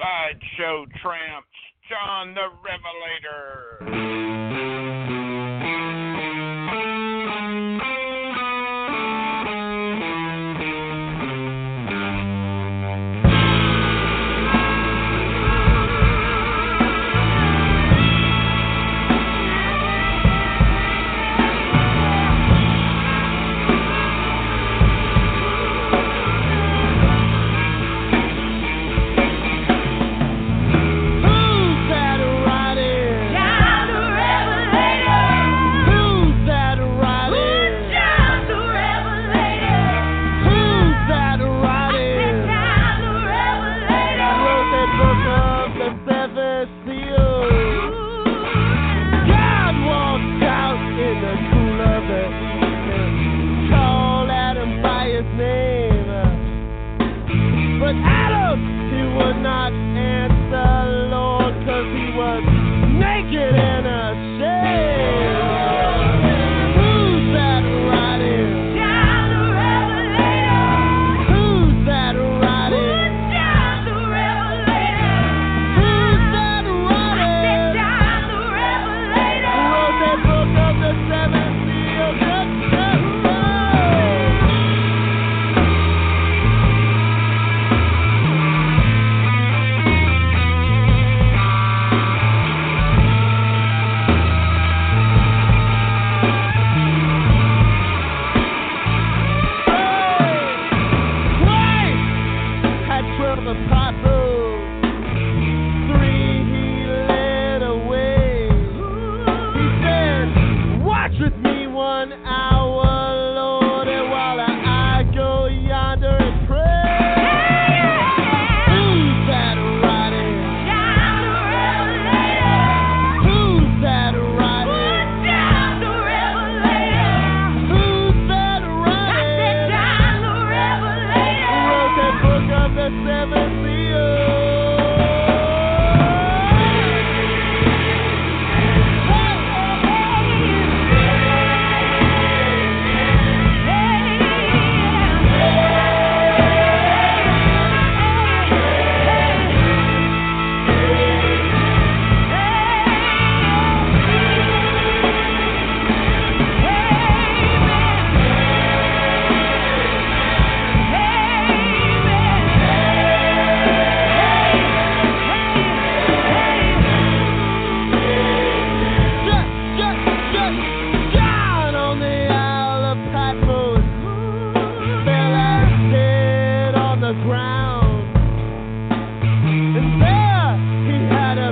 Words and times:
Sideshow 0.00 0.86
Tramps, 1.02 1.48
John 1.90 2.32
the 2.34 2.48
Revelator. 2.64 3.60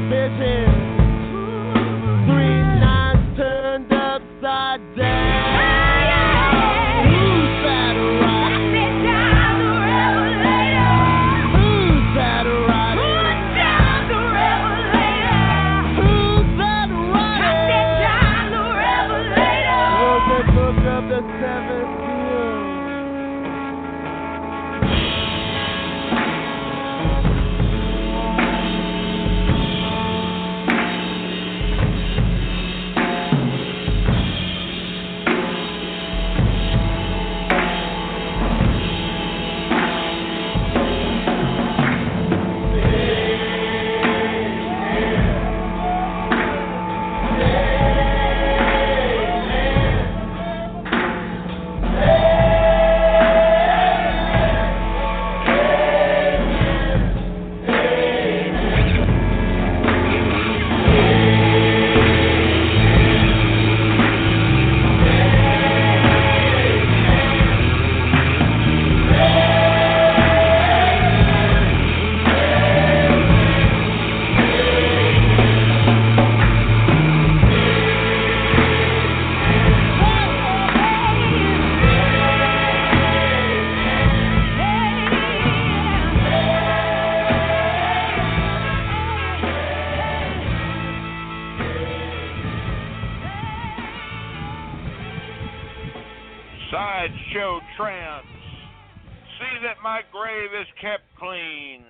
bitches. 0.00 0.67
trance. 97.78 98.26
See 99.38 99.56
that 99.62 99.78
my 99.84 100.02
grave 100.10 100.50
is 100.60 100.66
kept 100.82 101.06
clean. 101.16 101.84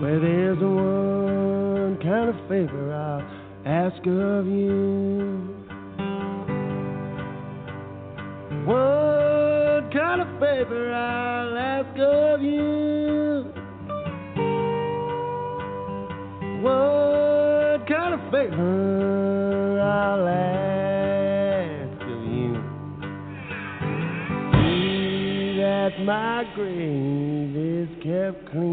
Well, 0.00 0.18
there's 0.18 0.58
one 0.58 1.98
kind 2.02 2.30
of 2.30 2.48
favor 2.48 2.94
I'll 2.94 3.20
ask 3.66 3.98
of 4.06 4.46
you. 4.46 5.54
One 8.64 9.90
kind 9.92 10.22
of 10.22 10.40
favor 10.40 10.94
I'll 10.94 11.58
ask 11.58 11.98
of 11.98 12.40
you. 12.40 13.52
One 16.62 17.86
kind 17.86 18.14
of 18.14 18.30
favor 18.30 19.80
I'll 19.82 20.26
ask. 20.28 20.69
My 26.04 26.44
grave 26.54 27.54
is 27.56 27.88
kept 28.02 28.50
clean. 28.50 28.70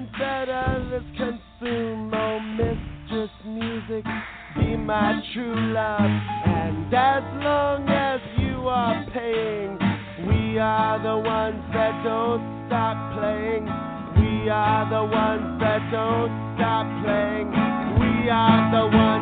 Ones 0.00 0.12
that 0.18 0.48
others 0.48 1.02
consume. 1.16 2.12
Oh, 2.14 2.38
mistress 2.40 3.30
music, 3.44 4.04
be 4.56 4.76
my 4.76 5.20
true 5.32 5.72
love. 5.72 6.00
And 6.00 6.92
as 6.94 7.22
long 7.42 7.88
as 7.88 8.20
you 8.38 8.68
are 8.68 9.04
paying, 9.12 9.78
we 10.26 10.58
are 10.58 10.98
the 11.02 11.18
ones 11.18 11.62
that 11.72 12.02
don't 12.04 12.66
stop 12.66 13.18
playing. 13.18 13.64
We 14.16 14.48
are 14.48 14.88
the 14.88 15.04
ones 15.04 15.60
that 15.60 15.80
don't 15.92 16.56
stop 16.56 16.86
playing. 17.04 17.50
We 18.00 18.30
are 18.30 18.70
the 18.72 18.96
ones 18.96 19.19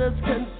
others 0.00 0.18
consume. 0.24 0.59